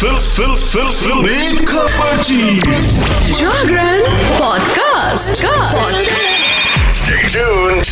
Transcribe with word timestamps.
Fill 0.00 0.16
फिल 0.16 0.54
फिल 0.54 0.86
फिल 0.90 1.64
खबरची 1.66 2.58
Jagran 3.32 4.02
podcast 4.38 5.44
Stay 6.90 7.26
tuned. 7.28 7.90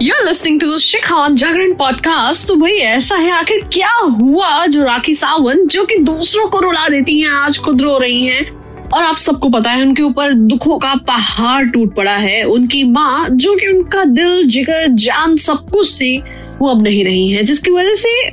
You're 0.00 0.24
listening 0.26 0.58
to 0.60 0.78
शिखान 0.78 1.36
जागरण 1.36 1.74
पॉडकास्ट 1.74 2.46
तो 2.48 2.56
भाई 2.56 2.72
ऐसा 2.72 3.16
है 3.16 3.30
आखिर 3.30 3.60
क्या 3.72 3.92
हुआ 4.20 4.66
जो 4.66 4.84
राखी 4.84 5.14
सावंत 5.14 5.70
जो 5.70 5.84
कि 5.84 5.96
दूसरों 5.96 6.48
को 6.48 6.60
रुला 6.60 6.88
देती 6.88 7.20
हैं 7.20 7.30
आज 7.30 7.58
खुद 7.58 7.82
रो 7.82 7.98
रही 7.98 8.26
हैं? 8.26 8.61
और 8.94 9.04
आप 9.04 9.16
सबको 9.16 9.48
पता 9.48 9.70
है, 9.70 9.82
उनके 9.82 10.02
ऊपर 10.02 10.32
दुखों 10.32 10.78
का 10.78 10.94
पहाड़ 10.94 11.64
टूट 11.64 11.94
पड़ा 11.96 12.16
है। 12.16 12.42
उनकी 12.44 12.82
माँ, 12.84 13.28
जो 13.30 13.54
कि 13.56 13.66
उनका 13.66 14.04
दिल, 14.04 14.46
जिगर, 14.46 14.86
जान 14.88 15.36
सब 15.36 15.70
कुछ 15.70 15.94
थी, 15.94 16.16
वो 16.60 16.68
अब 16.68 16.82
नहीं 16.82 17.04
रही 17.04 17.30
है, 17.30 17.42
जिसकी 17.42 17.70
वजह 17.70 17.94
से 17.94 18.28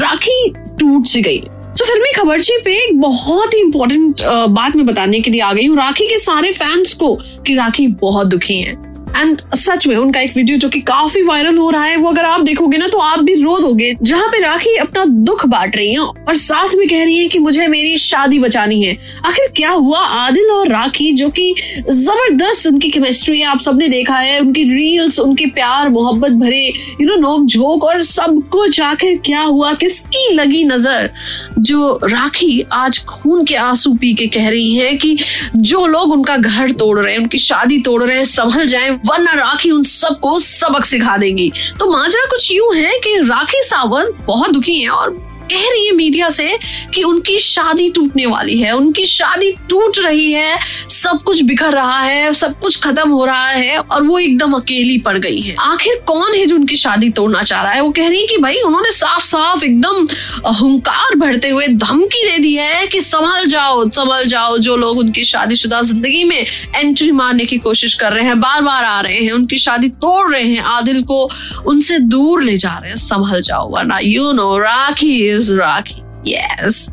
राखी 0.00 0.52
टूट 0.80 1.06
सी 1.06 1.22
गई। 1.22 1.38
तो 1.38 1.84
फिल्मी 1.84 2.12
खबरची 2.12 2.60
पे 2.64 2.72
एक 2.84 3.00
बहुत 3.00 3.54
ही 3.54 3.60
इंपॉर्टेंट 3.60 4.22
बात 4.50 4.76
मैं 4.76 4.86
बताने 4.86 5.20
के 5.20 5.30
लिए 5.30 5.40
आ 5.40 5.52
गई 5.52 5.66
हूँ। 5.66 5.76
राखी 5.76 6.06
के 6.06 6.18
सारे 6.18 6.52
फैंस 6.52 6.92
को 6.94 7.14
कि 7.46 7.54
राखी 7.54 7.86
बहुत 8.00 8.26
दुखी 8.26 8.60
हैं। 8.60 8.91
एंड 9.16 9.40
सच 9.54 9.86
में, 9.86 9.96
उनका 9.96 10.20
एक 10.20 10.36
वीडियो 10.36 10.58
जो 10.58 10.68
कि 10.68 10.80
काफ़ी 10.80 11.22
वायरल 11.22 11.56
हो 11.56 11.68
रहा 11.70 11.84
है, 11.84 11.96
वो 11.96 12.10
अगर 12.10 12.24
आप 12.24 12.40
देखोगे 12.40 12.78
ना 12.78 12.86
तो 12.88 12.98
आप 12.98 13.20
भी 13.20 13.34
रो 13.34 13.58
दोगे 13.60 13.94
जहाँ 14.02 14.28
पे 14.28 14.40
राखी 14.40 14.76
अपना 14.76 15.04
दुख 15.04 15.44
बांट 15.46 15.76
रही 15.76 15.92
है 15.92 15.98
और 15.98 16.36
साथ 16.36 16.74
में 16.74 16.88
कह 16.88 17.04
रही 17.04 17.18
है 17.18 17.28
कि 17.28 17.38
मुझे 17.38 17.66
मेरी 17.66 17.96
शादी 17.98 18.38
बचानी 18.38 18.82
है। 18.82 18.96
आखिर 19.24 19.52
क्या 19.56 19.70
हुआ? 19.70 19.98
आदिल 19.98 20.50
और 20.50 20.68
राखी, 20.68 21.12
जो 21.12 21.28
कि 21.28 21.54
ज़बरदस्त 21.90 22.66
उनकी 22.66 22.90
केमिस्ट्री 22.90 23.38
है, 23.40 23.46
आप 23.46 23.60
सबने 23.60 23.88
देखा 23.88 24.16
है। 24.16 24.38
उनकी 24.40 24.62
रील्स 24.64 25.18
उनके 25.20 25.46
प्यार, 25.46 25.88
मोहब्बत 25.88 26.32
भरे 26.32 26.64
यू 27.00 27.06
नो 27.06 27.16
नोक 27.16 27.46
झोंक 27.46 27.84
और 27.84 28.02
सब 28.02 28.42
कुछ। 28.52 28.80
आखिर 28.80 29.20
क्या 29.26 29.40
हुआ? 29.40 29.72
किसकी 29.72 30.32
लगी 30.34 30.64
नज़र? 30.64 31.10
जो 31.58 31.98
राखी 32.04 32.64
आज 32.72 32.98
खून 33.04 33.44
के 33.44 33.54
आँसू 33.54 33.94
पी 33.94 34.12
के 34.14 34.26
कह 34.26 34.48
रही 34.48 34.74
है 34.74 34.94
कि 34.94 35.16
जो 35.56 35.86
लोग 35.86 36.12
उनका 36.12 36.36
घर 36.36 36.70
तोड़ 36.72 36.98
रहे 37.00 37.12
हैं, 37.14 37.20
उनकी 37.20 37.38
शादी 37.38 37.78
तोड़ 37.78 38.02
रहे 38.02 38.16
हैं, 38.16 38.24
संभल 38.24 38.66
जाए 38.66 38.90
वरना 39.06 39.32
राखी 39.32 39.70
उन 39.70 39.82
सबको 39.82 40.38
सबक 40.38 40.84
सिखा 40.84 41.16
देगी। 41.16 41.52
तो 41.78 41.90
माजरा 41.90 42.26
कुछ 42.26 42.52
यूँ 42.52 42.74
है 42.74 42.98
कि 42.98 43.16
राखी 43.16 43.62
सावंत 43.62 44.14
बहुत 44.26 44.50
दुखी 44.50 44.80
है 44.80 44.88
और 44.88 45.31
कह 45.42 45.62
रही 45.62 45.86
है 45.86 45.92
मीडिया 45.92 46.28
से 46.30 46.58
कि 46.94 47.02
उनकी 47.02 47.38
शादी 47.38 47.88
टूटने 47.90 48.26
वाली 48.26 48.58
है, 48.58 48.72
उनकी 48.72 49.06
शादी 49.06 49.50
टूट 49.70 49.98
रही 49.98 50.30
है, 50.32 50.58
सब 50.88 51.22
कुछ 51.22 51.42
बिखर 51.42 51.72
रहा 51.72 52.00
है, 52.00 52.32
सब 52.32 52.58
कुछ 52.60 52.80
खत्म 52.82 53.08
हो 53.10 53.24
रहा 53.24 53.48
है 53.48 53.78
और 53.78 54.02
वो 54.02 54.18
एकदम 54.18 54.52
अकेली 54.52 54.98
पड़ 54.98 55.16
गई 55.18 55.40
है। 55.40 55.54
आखिर 55.60 56.00
कौन 56.06 56.34
है 56.34 56.44
जो 56.46 56.56
उनकी 56.56 56.76
शादी 56.76 57.10
तोड़ना 57.10 57.42
चाह 57.42 57.62
रहा 57.62 57.72
है? 57.72 57.80
वो 57.80 57.90
कह 57.90 58.08
रही 58.08 58.20
है 58.20 58.26
कि 58.26 58.36
भाई 58.38 58.60
उन्होंने 58.60 58.90
साफ़ 58.92 59.22
साफ़ 59.22 59.64
एकदम 59.64 60.06
हुंकार 60.52 61.14
भरते 61.16 61.48
हुए 61.48 61.66
धमकी 61.68 62.28
दे 62.28 62.38
दी 62.38 62.54
है 62.54 62.86
कि 62.86 63.00
संभल 63.00 63.46
जाओ 63.46 63.88
संभल 63.90 64.26
जाओ, 64.26 64.58
जो 64.58 64.76
लोग 64.76 64.98
उनकी 64.98 65.22
शादीशुदा 65.24 65.82
ज़िंदगी 65.82 66.24
में 66.24 66.36
एंट्री 66.76 67.10
मारने 67.12 67.44
की 67.44 67.58
कोशिश 67.58 67.94
कर 67.94 68.12
रहे 68.12 68.24
हैं 68.24 68.40
बार 68.40 68.60
बार 68.62 68.84
आ 68.84 69.00
रहे 69.00 69.16
हैं, 69.16 69.32
उनकी 69.32 69.56
शादी 69.58 69.88
तोड़ 70.02 70.32
रहे 70.32 70.42
हैं, 70.44 70.62
आदिल 70.62 71.02
को 71.02 71.28
उनसे 71.66 71.98
दूर 71.98 72.42
ले 72.42 72.56
जा 72.56 72.70
रहे 72.72 72.90
हैं, 72.90 72.96
संभल 72.96 73.40
जाओ, 73.40 73.68
वरना 73.70 73.98
you 74.02 74.32
know 74.32 74.56
Rakhi 74.58 75.20
is 75.32 75.52
Rakhi 75.54 76.02
yes 76.26 76.88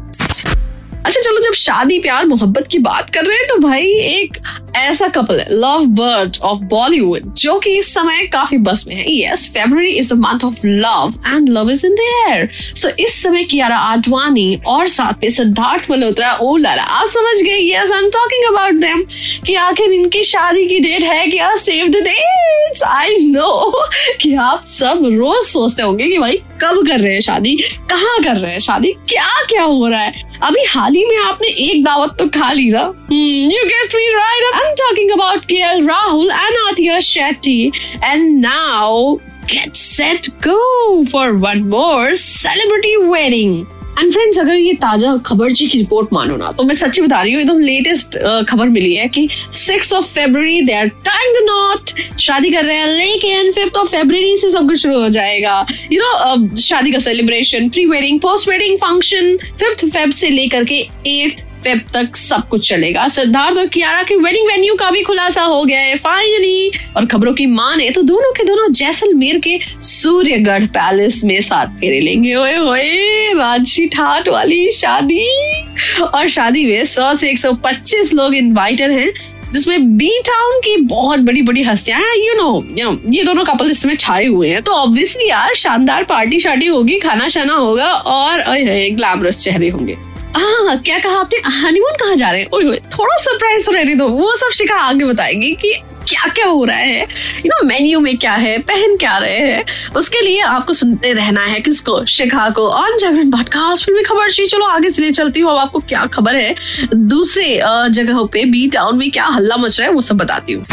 अच्छा 1.09 1.21
चलो, 1.21 1.39
जब 1.39 1.53
शादी, 1.53 1.97
प्यार, 1.99 2.25
मोहब्बत 2.25 2.67
की 2.67 2.77
बात 2.77 3.09
कर 3.09 3.25
रहे 3.25 3.37
हैं 3.37 3.47
तो 3.47 3.57
भाई, 3.57 3.85
एक 3.85 4.37
ऐसा 4.75 5.07
कपल 5.07 5.39
है 5.39 5.45
लव 5.51 5.85
बर्ड 5.89 6.37
ऑफ़ 6.41 6.59
बॉलीवुड 6.63 7.33
जो 7.33 7.57
कि 7.59 7.71
इस 7.77 7.93
समय 7.93 8.27
काफ़ी 8.33 8.57
बस 8.57 8.83
में 8.87 8.95
है। 8.95 9.05
Yes 9.09 9.47
February 9.53 9.91
is 9.91 10.13
the 10.13 10.17
month 10.17 10.45
of 10.45 10.59
love 10.65 11.13
and 11.27 11.49
love 11.49 11.71
is 11.71 11.85
in 11.85 11.95
the 11.95 11.99
air 12.01 12.49
so 12.53 12.89
इस 12.99 13.21
समय 13.23 13.43
कियारा 13.43 13.77
आडवाणी 13.77 14.59
और 14.67 14.87
साथ 14.87 15.23
में 15.23 15.31
सिद्धार्थ 15.31 15.89
मल्होत्रा, 15.91 16.33
ओ 16.41 16.55
लाला 16.57 16.83
आप 16.83 17.07
समझ 17.07 17.41
गए? 17.43 17.57
Yes 17.69 17.91
I 17.91 17.99
am 17.99 18.09
talking 18.09 18.45
about 18.53 18.73
them 18.73 19.03
कि 19.47 19.55
आखिर 19.55 19.93
इनकी 19.93 20.23
शादी 20.23 20.67
की 20.67 20.79
डेट 20.79 21.03
है 21.03 21.27
क्या 21.27 21.55
save 21.55 21.87
the 21.87 22.03
dates 22.03 22.83
I 22.83 23.17
know 23.21 23.83
कि 24.21 24.35
आप 24.35 24.63
सब 24.65 25.01
रोज 25.05 25.43
सोचते 25.47 25.81
होंगे 25.81 26.07
कि 26.07 26.17
भाई, 26.17 26.41
कब 26.61 26.87
कर 26.87 26.99
रहे 26.99 27.13
हैं 27.13 27.21
शादी? 27.21 27.57
कहाँ 27.89 28.23
कर 28.23 28.37
रहे 28.37 28.51
हैं 28.51 28.59
शादी? 28.59 28.91
क्या 29.09 29.29
क्या 29.49 29.63
हो 29.63 29.87
रहा 29.87 30.01
है? 30.01 30.27
अभी 30.43 30.63
हाल 30.69 30.95
में 31.05 31.17
आपने 31.17 31.47
एक 31.69 31.83
दावत 31.83 32.15
तो 32.19 32.27
खा 32.39 32.51
ली 32.51 32.69
ना। 32.69 32.81
You 33.11 33.65
guessed 33.65 33.95
me 33.95 34.07
right 34.13 34.53
I 34.53 34.67
am 34.67 34.75
talking 34.81 35.11
about 35.11 35.45
K L 35.45 35.87
Rahul 35.87 36.31
and 36.31 36.57
Athiya 36.67 36.99
Shetty 37.13 37.71
and 38.03 38.39
now 38.45 39.17
get 39.51 39.77
set 39.77 40.27
go 40.45 40.55
for 41.11 41.27
one 41.43 41.61
more 41.69 42.09
celebrity 42.23 42.91
wedding. 43.11 43.53
And 43.99 44.11
friends 44.13 44.39
अगर 44.39 44.53
ये 44.53 44.73
ताज़ा 44.81 45.15
खबर 45.25 45.51
जी 45.51 45.67
की 45.67 45.77
रिपोर्ट 45.77 46.13
मानो 46.13 46.35
ना 46.37 46.51
तो 46.51 46.63
मैं 46.63 46.75
सच्ची 46.75 47.01
बता 47.01 47.21
रही 47.21 47.33
हूँ 47.33 47.41
एकदम 47.41 47.59
लेटेस्ट 47.59 48.17
खबर 48.49 48.69
मिली 48.69 48.93
है 48.95 49.07
कि 49.07 49.27
six 49.55 49.91
of 49.93 50.05
February 50.13 50.61
they 50.61 50.73
are 50.73 50.87
tying 51.07 51.33
the 51.33 51.45
knot 51.45 51.89
शादी 52.19 52.49
कर 52.51 52.65
रहे 52.65 52.77
हैं 52.77 52.87
लेकिन 52.87 53.51
फिफ्थ 53.51 53.77
ऑफ़ 53.77 53.91
फेब्रवरी 53.91 54.37
से 54.37 54.51
सब 54.51 54.67
कुछ 54.67 54.81
शुरू 54.81 54.99
हो 55.01 55.09
जाएगा। 55.09 55.65
यू 55.91 56.01
you 56.01 56.05
नो 56.05 56.35
know, 56.35 56.59
शादी 56.59 56.91
का 56.91 56.99
celebration 56.99 57.69
pre 57.69 57.85
wedding 57.85 58.19
post 58.19 58.49
wedding 58.49 58.77
function 58.79 59.37
fifth 59.59 59.85
Feb 59.87 60.11
से 60.13 60.29
लेकर 60.29 60.63
के 60.63 60.85
एट 61.07 61.41
फेब 61.63 61.81
तक 61.93 62.15
सब 62.15 62.47
कुछ 62.49 62.67
चलेगा। 62.69 63.07
सिद्धार्थ 63.07 63.57
और 63.57 63.67
कियारा 63.67 64.03
के 64.03 64.15
वेडिंग 64.15 64.47
वेन्यू 64.47 64.75
का 64.75 64.89
भी 64.91 65.01
खुलासा 65.01 65.41
हो 65.43 65.63
गया 65.65 65.79
है 65.79 65.95
फाइनली 65.97 66.71
और 66.97 67.05
खबरों 67.05 67.33
की 67.33 67.45
माने 67.45 67.89
तो 67.89 68.01
दोनों 68.01 68.31
के 68.33 68.43
दोनों 68.43 68.71
जैसलमेर 68.73 69.39
के 69.39 69.59
सूर्यगढ़ 69.83 70.65
पैलेस 70.67 71.21
में 71.23 71.39
साथ 71.41 71.79
फेरे 71.79 71.99
लेंगे। 71.99 72.35
ओए 72.35 72.57
ओए 72.59 73.33
राज़ी 73.33 73.87
ठाट 73.87 74.29
वाली 74.29 74.69
शादी। 74.71 75.25
और 76.03 76.27
शादी 76.29 76.65
में 76.65 76.85
सौ 76.85 77.13
से 77.15 77.29
125 77.29 78.13
लोग 78.13 78.35
इनवाइटेड 78.35 78.91
हैं, 78.91 79.11
जिसमें 79.53 79.97
बी 79.97 80.09
टाउन 80.25 80.59
की 80.59 80.75
बहुत 80.77 81.19
बड़ी 81.19 81.41
बड़ी 81.41 81.63
हस्तियाँ 81.63 81.99
हैं। 81.99 82.15
यू 82.17 82.33
नो 82.33 82.65
यू 82.77 82.91
नो 82.91 83.13
ये 83.13 83.23
दोनों 83.23 83.43
कपल 83.45 83.69
इसमें 83.71 83.95
छाए 83.95 84.25
हुए 84.25 84.49
हैं। 84.49 84.61
तो 84.61 84.71
ऑब्वियसली 84.73 85.29
यार, 85.29 85.53
शानदार 85.55 86.03
पार्टी 86.03 86.39
शार्टी 86.39 86.67
होगी 86.67 86.99
खाना 86.99 87.27
शाना 87.29 87.53
होगा 87.53 87.91
और 87.91 88.43
ग्लैमरस 88.91 89.37
चेहरे 89.37 89.69
होंगे। 89.69 89.97
हाँ 90.35 90.77
क्या 90.77 90.97
कहा 90.99 91.19
आपने? 91.19 91.39
हनीमून 91.51 91.93
कहाँ 91.99 92.15
जा 92.15 92.29
रहे 92.31 92.41
हैं? 92.41 92.47
ओए 92.53 92.77
थोड़ा 92.93 93.15
सरप्राइज़ 93.17 93.65
तो 93.65 93.71
रहने 93.71 93.95
दो। 93.95 94.07
वो 94.07 94.35
सब 94.35 94.51
शिखा 94.53 94.75
आगे 94.79 95.05
बताएगी 95.05 95.51
कि 95.61 95.73
क्या 96.09 96.27
क्या 96.27 96.45
हो 96.45 96.63
रहा 96.65 96.77
है। 96.77 97.01
यू 97.01 97.47
नो 97.47 97.65
मेन्यू 97.67 97.99
में 97.99 98.17
क्या 98.17 98.33
है, 98.33 98.57
पहन 98.59 98.95
क्या 98.97 99.17
रहे 99.17 99.39
हैं। 99.39 99.63
उसके 99.97 100.21
लिए 100.21 100.41
आपको 100.41 100.73
सुनते 100.73 101.13
रहना 101.13 101.41
है 101.41 101.59
किसको? 101.59 102.03
शिखा 102.05 102.49
को। 102.49 102.67
ऑन 102.67 102.97
जागरण 102.97 103.31
पॉडकास्ट 103.31 103.85
फिल्मी 103.85 104.03
खबर। 104.03 104.31
ची 104.31 104.45
चलो, 104.45 104.65
आगे 104.65 104.89
चले 104.89 105.11
चलती 105.11 105.39
हूँ। 105.39 105.51
अब 105.51 105.57
आपको 105.57 105.79
क्या 105.79 106.05
खबर 106.05 106.35
है? 106.35 106.55
दूसरे 106.93 107.61
जगहों 107.91 108.25
पे 108.27 108.45
बी 108.45 108.67
टाउन 108.67 108.97
में 108.97 109.09
क्या 109.11 109.25
हल्ला 109.27 109.57
मच 109.57 109.79
रहा 109.79 109.89
है, 109.89 109.93
वो 109.95 110.01
सब 110.01 110.17
बताती 110.17 110.53
हूँ। 110.53 110.63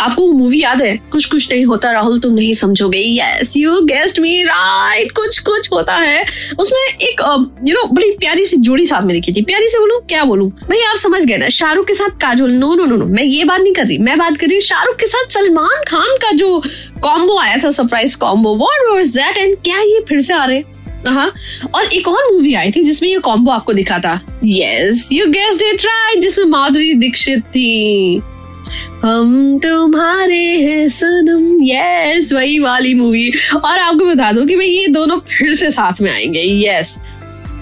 आपको 0.00 0.26
मूवी 0.32 0.60
याद 0.62 0.82
है? 0.82 0.96
कुछ 1.12 1.24
कुछ 1.24 1.50
नहीं 1.52 1.64
होता, 1.64 1.90
राहुल, 1.92 2.18
तुम 2.20 2.32
नहीं 2.32 2.52
समझोगे। 2.54 2.98
Yes 2.98 3.56
you 3.56 3.80
guessed 3.80 4.18
me 4.20 4.42
right 4.42 5.12
कुछ 5.12 5.38
कुछ 5.38 5.68
होता 5.72 5.94
है। 5.94 6.24
उसमें 6.58 6.80
एक 6.80 7.20
यू 7.64 7.74
नो 7.74 7.86
बड़ी 7.88 8.10
प्यारी 8.10 8.46
सी 8.46 8.56
जोड़ी 8.56 8.86
साथ 8.86 9.02
में 9.02 9.14
दिखी 9.16 9.32
थी। 9.32 9.42
प्यारी 9.42 9.68
से 9.68 9.78
बोलूँ, 9.78 10.00
क्या 10.08 10.24
बोलूँ? 10.24 10.48
भाई, 10.50 10.80
आप 10.80 10.96
समझ 10.96 11.24
गए 11.24 11.36
ना, 11.36 11.48
शाहरुख 11.48 11.86
के 11.86 11.94
साथ 11.94 12.18
Kajol. 12.20 12.50
No 12.50 12.74
no 12.74 12.84
no 12.84 12.96
no 12.96 13.06
मैं 13.06 13.24
ये 13.24 13.44
बात 13.44 13.60
नहीं 13.60 13.72
कर 13.72 13.86
रही। 13.86 13.98
मैं 13.98 14.18
बात 14.18 14.36
कर 14.36 14.46
रही 14.46 14.56
हूँ 14.56 14.62
शाहरुख 14.62 14.96
के 14.96 15.06
साथ 15.06 15.30
सलमान 15.30 15.82
खान 15.88 16.16
का 16.22 16.32
जो 16.32 16.62
कॉम्बो 17.02 17.38
आया 17.38 17.56
था 17.56 17.70
surprise 17.70 18.16
combo 18.16 18.54
what 18.54 18.90
was 18.90 19.16
that 19.18 19.38
and 19.38 19.56
क्या 19.56 19.78
ये 19.78 20.04
फिर 20.08 20.20
से 20.20 20.34
आ 20.34 20.44
रहे 20.44 20.62
हाँ? 21.06 21.32
और 21.74 21.84
एक 21.84 22.08
और 22.08 22.32
मूवी 22.32 22.54
आई 22.54 22.70
थी 22.70 22.82
जिसमें 22.84 23.08
ये 23.10 23.18
कॉम्बो 23.18 23.50
आपको 23.50 23.72
दिखा 23.72 23.98
था। 23.98 24.14
Yes 24.44 25.08
you 25.12 25.26
guessed 25.26 25.62
it 25.62 25.84
right 25.84 26.22
जिसमें 26.22 26.44
माधुरी 26.44 26.94
दीक्षित 26.94 27.40
थी। 27.40 28.20
हम 29.02 29.58
तुम्हारे 29.58 30.44
हैं 30.60 30.88
सनम। 30.88 31.58
यस 31.62 32.32
वही 32.32 32.58
वाली 32.58 32.94
मूवी 32.94 33.28
और 33.54 33.78
आपको 33.78 34.04
बता 34.04 34.32
दो 34.32 34.46
कि 34.46 34.56
भाई 34.56 34.66
ये 34.66 34.86
दोनों 34.88 35.18
फिर 35.28 35.54
से 35.56 35.70
साथ 35.70 36.00
में 36.00 36.10
आएँगे। 36.12 36.42
यस 36.66 36.98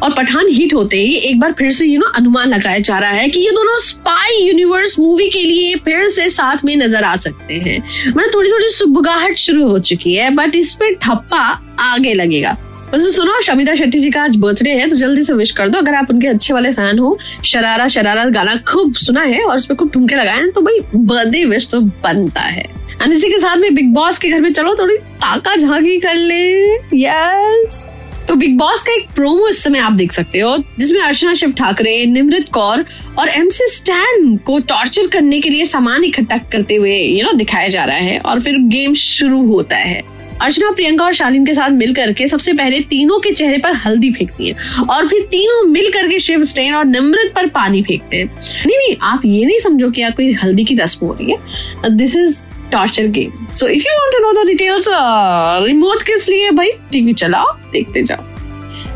और 0.03 0.15
पठान 0.15 0.49
हिट 0.49 0.75
होते 0.75 0.97
ही 0.97 1.15
एक 1.17 1.39
बार 1.41 1.53
फिर 1.53 1.71
से 1.71 1.87
यू 1.87 1.99
नो 2.01 2.07
अनुमान 2.07 2.49
लगाया 2.49 2.79
जा 2.79 2.99
रहा 2.99 3.11
है 3.11 3.29
कि 3.29 3.41
ये 3.41 3.51
दोनों 3.51 3.79
स्पाई 3.79 4.43
यूनिवर्स 4.43 4.99
मूवी 4.99 5.29
के 5.31 5.43
लिए 5.43 5.75
फिर 5.75 6.09
से 6.09 6.29
साथ 6.31 6.65
में 6.65 6.77
नज़र 6.77 7.05
आ 7.05 7.17
सकते 7.17 7.55
हैं। 7.55 7.79
मतलब 8.09 8.35
थोड़ी 8.35 8.51
थोड़ी 8.51 8.69
सुबगाहट 8.69 9.37
शुरू 9.37 9.69
हो 9.69 9.79
चुकी 9.79 10.15
है 10.15 10.31
बट 10.31 10.57
इस 10.57 10.75
पे 10.75 10.93
ठप्पा 10.95 11.43
आगे 11.81 12.15
लगेगा। 12.15 12.57
वैसे 12.95 13.11
सुनो, 13.11 13.41
शमिता 13.43 13.75
शेट्टी 13.75 13.99
जी 13.99 14.11
का 14.11 14.23
आज 14.23 14.37
बर्थडे 14.37 14.71
है 14.71 14.89
तो 14.89 14.97
जल्दी 14.97 15.23
से 15.23 15.33
विश 15.33 15.51
कर 15.51 15.69
दो। 15.69 15.79
अगर 15.79 15.95
आप 15.95 16.11
उनके 16.11 16.27
अच्छे 16.29 16.53
वाले 16.55 16.73
फ़ैन 16.73 16.99
हो, 16.99 17.17
शरारा 17.45 17.89
शरारा 17.89 18.25
गाना 18.27 18.55
खूब 18.69 18.95
सुना 18.97 19.23
है 19.23 19.43
और 19.43 19.57
उसमें 19.57 19.77
खूब 19.79 19.91
ठुमके 19.93 20.15
लगाए 20.15 20.47
तो 20.49 20.61
भाई 20.61 20.79
बर्थडे 20.95 21.45
विश 21.45 21.67
तो 21.71 21.81
बनता 21.81 22.41
है। 22.41 22.63
इसी 23.07 23.31
के 23.31 23.39
साथ 23.39 23.57
में 23.57 23.75
बिग 23.75 23.93
बॉस 23.95 24.19
के 24.19 24.29
घर 24.29 24.41
में 24.41 24.53
चलो, 24.53 24.75
थोड़ी 24.75 24.97
ताका 24.97 25.57
झांकी 25.57 25.99
कर 26.01 26.15
ले। 26.15 26.47
यस 26.97 27.85
तो 28.29 28.35
बिग 28.37 28.57
बॉस 28.59 28.83
का 28.83 28.93
एक 28.93 29.09
प्रोमो 29.15 29.49
इस 29.49 29.63
समय 29.63 29.79
आप 29.79 29.93
देख 29.93 30.13
सकते 30.13 30.41
हो, 30.41 30.57
जिसमें 30.79 31.01
अर्चना 31.01 31.35
शिव 31.35 31.53
ठाकरे, 31.53 32.05
निमृत 32.07 32.49
कौर 32.53 32.85
और 33.19 33.29
एमसी 33.31 33.69
स्टैन 33.73 34.37
को 34.37 34.59
टॉर्चर 34.69 35.07
करने 35.09 35.41
के 35.41 35.51
लिए 35.51 35.65
सामान 35.67 36.05
इकट्ठा 36.05 36.39
करते 36.53 36.75
हुए 36.75 36.99
यू 36.99 37.25
नो 37.27 37.33
दिखाया 37.35 37.69
जा 37.69 37.85
रहा 37.85 37.97
है 37.97 38.19
और 38.19 38.41
फिर 38.41 38.59
गेम 38.69 38.95
शुरू 39.03 39.47
होता 39.47 39.77
है। 39.77 40.03
अर्चना, 40.43 40.71
प्रियंका 40.71 41.05
और 41.05 41.13
शालीन 41.13 41.45
के 41.47 41.55
साथ 41.55 41.71
मिल 41.71 41.95
करके 41.95 42.27
सबसे 42.29 42.53
पहले 42.53 42.81
तीनों 42.81 43.19
के 43.19 43.31
चेहरे 43.33 43.59
पर 43.59 43.75
हल्दी 43.77 44.11
फेंकती 44.13 44.49
है 44.49 44.85
और 44.91 45.09
फिर 45.09 45.27
तीनों 45.31 45.63
मिल 45.69 45.91
करके 45.93 46.19
शिव 46.19 46.45
स्टेन 46.45 46.75
और 46.75 46.85
निमृत 46.85 47.33
पर 47.37 47.47
पानी 47.51 47.83
फेंकते 47.83 48.17
हैं। 48.17 48.27
नहीं 48.67 48.77
नहीं, 48.79 48.97
आप 49.03 49.23
ये 49.25 49.45
नहीं 49.45 49.59
समझो 49.61 49.91
कि 49.91 50.11
कोई 50.11 50.33
हल्दी 50.35 50.65
की 50.65 50.75
रस्म 50.75 51.07
हो 51.07 51.13
रही 51.13 51.31
है। 51.31 51.97
This 51.97 52.17
is 52.17 52.37
torture 52.73 53.07
game 53.09 53.47
so 53.57 53.67
if 53.67 53.83
you 53.83 53.95
want 53.95 54.13
to 54.13 54.19
know 54.23 54.43
the 54.43 54.47
details 54.47 54.87
remote 55.67 56.03
किस 56.03 56.29
लिए 56.29 56.51
भाई? 56.51 56.71
टीवी 56.93 57.13
चलाओ, 57.15 57.53
देखते 57.73 58.03
जाओ। 58.03 58.34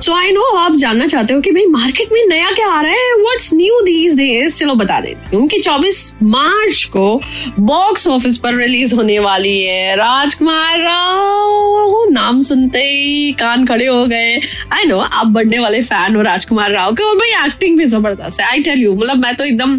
सो 0.00 0.12
आई 0.14 0.30
नो 0.32 0.42
आप 0.56 0.74
जानना 0.76 1.06
चाहते 1.06 1.34
हो 1.34 1.40
कि 1.40 1.50
भाई 1.50 1.64
मार्केट 1.66 2.12
में 2.12 2.20
नया 2.28 2.50
क्या 2.50 2.66
आ 2.68 2.80
रहा 2.82 2.92
है? 2.92 3.14
व्हाट्स 3.20 3.52
न्यू 3.54 3.80
दीज 3.84 4.14
डेज़ 4.16 4.56
चलो 4.56 4.74
बता 4.74 5.00
देती 5.00 5.36
हूँ 5.36 5.46
कि 5.48 5.58
24 5.62 5.96
मार्च 6.24 6.82
को 6.92 7.20
बॉक्स 7.60 8.06
ऑफ़िस 8.08 8.36
पर 8.38 8.54
रिलीज़ 8.56 8.94
होने 8.94 9.18
वाली 9.18 9.56
है। 9.62 9.96
राजकुमार 9.96 10.78
राव, 10.80 12.06
नाम 12.10 12.42
सुनते 12.42 12.82
ही 12.82 13.32
कान 13.40 13.66
खड़े 13.66 13.86
हो 13.86 14.04
गए। 14.04 14.38
आई 14.72 14.84
नो 14.84 14.98
आप 14.98 15.26
बर्थडे 15.26 15.58
वाले 15.58 15.82
फ़ैन 15.82 16.16
हो 16.16 16.22
राजकुमार 16.22 16.70
राव 16.72 16.94
के 16.94 17.02
और 17.04 17.16
भाई 17.16 17.30
एक्टिंग 17.46 17.78
भी 17.78 17.84
ज़बरदस्त 17.86 18.40
है। 18.40 18.46
आई 18.48 18.62
टेल 18.62 18.82
यू 18.82 18.94
मतलब 18.94 19.22
मैं 19.22 19.34
तो 19.36 19.44
एकदम 19.44 19.78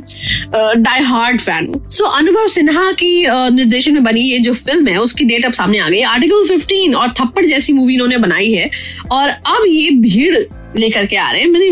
डाई 0.83 1.03
हार्ड 1.03 1.41
फ़ैन 1.41 1.67
हूँ। 1.67 1.89
सो 1.89 2.05
अनुभव 2.19 2.47
सिन्हा 2.49 2.91
की 2.93 3.11
निर्देशन 3.55 3.93
में 3.93 4.03
बनी 4.03 4.21
ये 4.21 4.39
जो 4.39 4.53
फ़िल्म 4.53 4.87
है, 4.87 4.97
उसकी 4.99 5.23
डेट 5.23 5.45
अब 5.45 5.53
सामने 5.53 5.79
आ 5.79 5.89
गई। 5.89 6.01
आर्टिकल 6.11 6.47
15 6.49 6.95
और 6.95 7.13
थप्पड़ 7.19 7.45
जैसी 7.45 7.73
मूवी 7.73 7.93
इन्होंने 7.93 8.17
बनाई 8.17 8.51
है। 8.51 8.69
और 9.11 9.29
अब 9.29 9.65
ये 9.67 9.89
भीड़ 10.09 10.37
लेकर 10.79 11.05
के 11.05 11.15
आ 11.15 11.31
रहे 11.31 11.41
हैं, 11.41 11.47
मैंने 11.47 11.71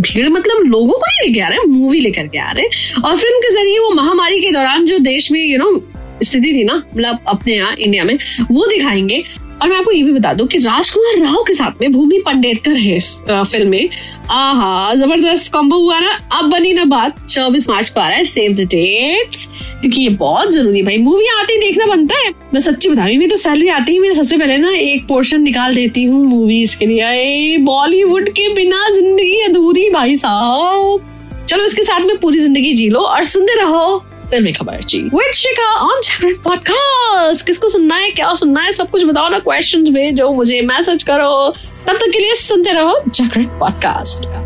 भीड़ 0.00 0.28
मतलब 0.28 0.66
लोगों 0.66 0.94
को 0.94 1.06
नहीं 1.06 1.28
लेके 1.28 1.40
आ 1.40 1.48
रहे 1.48 1.58
हैं 1.58 1.64
मूवी 1.68 2.00
लेकर 2.00 2.26
के 2.26 2.38
आ 2.38 2.50
रहे 2.52 2.64
हैं। 2.64 3.02
और 3.02 3.16
फ़िल्म 3.16 3.38
के 3.38 3.52
ज़रिए 3.52 3.78
वो 3.78 3.90
महामारी 3.94 4.40
के 4.40 4.50
दौरान 4.50 4.86
जो 4.86 4.98
देश 4.98 5.30
में 5.32 5.40
यू 5.40 5.58
नो 5.58 5.88
स्थिति 6.22 6.52
थी 6.52 6.64
ना 6.64 6.74
मतलब 6.96 7.24
अपने 7.28 7.54
यहाँ 7.54 7.74
इंडिया 7.76 8.04
में, 8.04 8.14
वो 8.50 8.66
दिखाएँगे। 8.66 9.22
और 9.62 9.68
मैं 9.68 9.76
आपको 9.76 9.90
ये 9.92 10.02
भी 10.02 10.12
बता 10.12 10.32
दूँ 10.34 10.46
कि 10.48 10.58
राजकुमार 10.58 11.18
राव 11.22 11.42
के 11.46 11.54
साथ 11.54 11.80
में 11.80 11.92
भूमि 11.92 12.18
पंडेरकर 12.26 12.72
है 12.72 12.96
इस 12.96 13.10
फ़िल्म 13.22 13.68
में। 13.70 13.88
आहा, 14.30 14.94
ज़बरदस्त 14.94 15.52
कॉम्बो 15.52 15.76
हुआ 15.78 15.98
ना। 16.00 16.18
अब 16.32 16.50
बनी 16.50 16.72
ना 16.72 16.84
बात 16.84 17.20
24 17.28 17.68
मार्च 17.68 17.88
को 17.88 18.00
आ 18.00 18.08
रहा 18.08 18.16
है 18.16 18.24
सेव 18.24 18.52
द 18.54 18.66
डेट्स 18.70 19.46
क्योंकि 19.80 20.00
ये 20.00 20.08
बहुत 20.08 20.50
ज़रूरी 20.52 20.78
है 20.78 20.84
भाई। 20.84 20.98
मूवी 20.98 21.26
आते 21.38 21.52
ही 21.52 21.60
देखना 21.60 21.86
बनता 21.86 22.18
है। 22.18 22.32
मैं 22.54 22.60
सच्ची 22.60 22.88
बता 22.88 23.04
रही 23.04 23.16
हूँ 23.16 23.28
तो 23.28 23.36
सैलरी 23.36 23.68
आती 23.68 23.92
ही 23.92 23.98
मैं 23.98 24.12
सबसे 24.14 24.38
पहले 24.38 24.56
ना 24.56 24.70
एक 24.72 25.06
पोर्शन 25.08 25.42
निकाल 25.42 25.74
देती 25.74 26.04
हूँ 26.04 26.24
मूवीज़ 26.26 26.76
के 26.78 26.86
लिए। 26.86 27.56
बॉलीवुड 27.62 28.28
के 28.30 28.52
बिना 28.54 28.88
ज़िंदगी 28.90 29.40
अधूरी, 29.40 29.88
भाई 29.90 30.16
साहब। 30.16 31.08
चलो, 31.48 31.64
इसके 31.64 31.82
साथ 31.84 32.00
में 32.00 32.16
पूरी 32.18 32.38
ज़िंदगी 32.38 32.72
जी 32.74 32.88
लो 32.88 33.00
और 33.00 33.24
सुनते 33.24 33.60
रहो। 33.60 34.04
फिल्मी 34.32 34.52
खबर 34.52 34.84
जी 34.84 34.98
with 35.02 35.32
Shikha 35.34 35.72
on 35.74 36.00
Jagran 36.00 36.34
podcast 36.34 37.46
किसको 37.46 37.68
सुनना 37.68 37.96
है, 37.96 38.10
क्या 38.10 38.34
सुनना 38.34 38.60
है, 38.60 38.72
सब 38.72 38.90
कुछ 38.90 39.04
बताओ 39.04 39.28
ना 39.28 39.38
क्वेश्चन 39.38 39.84
भेजो, 39.84 40.30
मुझे 40.30 40.60
मैसेज 40.60 41.02
करो। 41.02 41.50
तब 41.86 41.96
तक 41.96 42.10
के 42.12 42.18
लिए 42.18 42.34
सुनते 42.34 42.72
रहो 42.72 43.00
जागरण 43.08 43.46
पॉडकास्ट 43.58 44.41